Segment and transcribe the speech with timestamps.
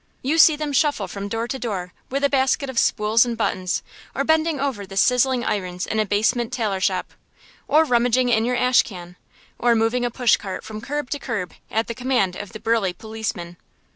[0.23, 3.83] You see them shuffle from door to door with a basket of spools and buttons,
[4.15, 7.13] or bending over the sizzling irons in a basement tailor shop,
[7.67, 9.15] or rummaging in your ash can,
[9.59, 13.57] or moving a pushcart from curb to curb, at the command of the burly policeman.